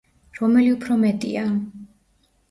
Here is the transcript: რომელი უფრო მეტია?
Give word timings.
რომელი 0.37 0.69
უფრო 0.75 0.97
მეტია? 1.01 1.43